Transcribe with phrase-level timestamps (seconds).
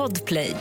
[0.00, 0.54] Podplay.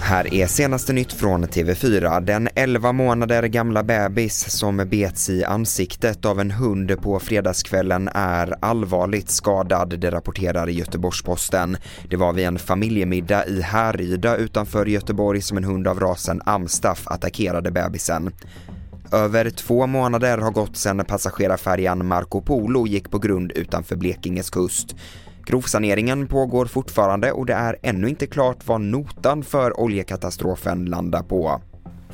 [0.00, 2.20] Här är senaste nytt från TV4.
[2.20, 8.54] Den 11 månader gamla bebis som bets i ansiktet av en hund på fredagskvällen är
[8.60, 11.76] allvarligt skadad, det rapporterar Göteborgs-Posten.
[12.08, 17.06] Det var vid en familjemiddag i Härryda utanför Göteborg som en hund av rasen amstaff
[17.06, 18.32] attackerade bebisen.
[19.12, 24.96] Över två månader har gått sedan passagerarfärjan Marco Polo gick på grund utanför Blekinges kust.
[25.48, 31.60] Grovsaneringen pågår fortfarande och det är ännu inte klart vad notan för oljekatastrofen landar på.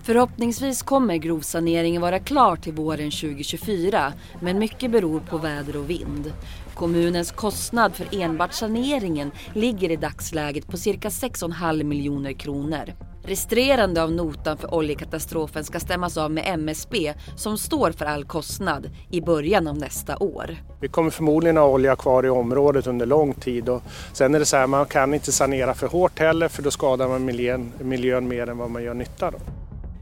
[0.04, 6.32] Förhoppningsvis kommer grovsaneringen vara klar till våren 2024 men mycket beror på väder och vind.
[6.74, 12.92] Kommunens kostnad för enbart saneringen ligger i dagsläget på cirka 6,5 miljoner kronor.
[13.22, 18.90] Resterande av notan för oljekatastrofen ska stämmas av med MSB som står för all kostnad
[19.10, 20.56] i början av nästa år.
[20.80, 23.82] Vi kommer förmodligen ha olja kvar i området under lång tid och
[24.12, 27.08] sen är det så här, man kan inte sanera för hårt heller för då skadar
[27.08, 29.30] man miljön, miljön mer än vad man gör nytta.
[29.30, 29.38] Då.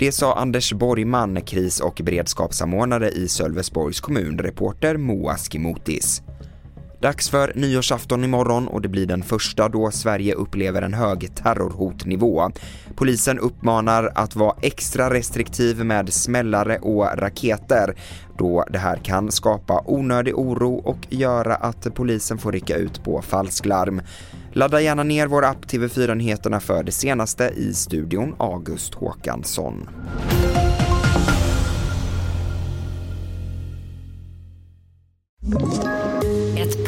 [0.02, 6.22] Det sa Anders Borgman, kris och beredskapssamordnare i Sölvesborgs kommun, reporter Moa Skimotis.
[7.02, 12.50] Dags för nyårsafton imorgon och det blir den första då Sverige upplever en hög terrorhotnivå.
[12.96, 17.94] Polisen uppmanar att vara extra restriktiv med smällare och raketer
[18.38, 23.22] då det här kan skapa onödig oro och göra att polisen får rycka ut på
[23.22, 24.02] falsklarm.
[24.52, 29.88] Ladda gärna ner vår app TV4 Nyheterna för det senaste i studion August Håkansson.
[35.56, 35.91] Ett